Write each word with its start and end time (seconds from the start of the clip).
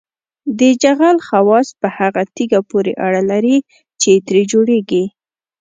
د 0.59 0.61
جغل 0.83 1.17
خواص 1.27 1.67
په 1.81 1.87
هغه 1.97 2.21
تیږه 2.35 2.61
پورې 2.69 2.93
اړه 3.05 3.21
لري 3.31 3.57
چې 4.01 4.11
ترې 4.27 4.43
جوړیږي 4.51 5.03